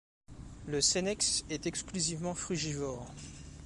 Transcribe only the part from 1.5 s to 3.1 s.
est exclusivement frugivore.